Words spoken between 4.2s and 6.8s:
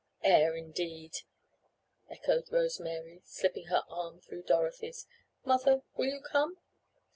Dorothy's. "Mother, will you come?"